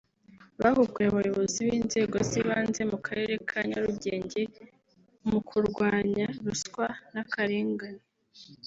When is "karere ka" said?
3.05-3.59